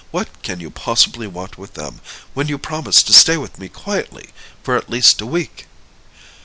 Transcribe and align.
What 0.09 0.41
can 0.41 0.59
you 0.59 0.71
possibly 0.71 1.27
want 1.27 1.59
with 1.59 1.75
them, 1.75 2.01
when 2.33 2.47
you 2.47 2.57
promised 2.57 3.05
to 3.05 3.13
stay 3.13 3.37
with 3.37 3.59
me 3.59 3.69
quietly 3.69 4.29
for 4.63 4.75
at 4.75 4.89
least 4.89 5.21
a 5.21 5.27
week?" 5.27 5.67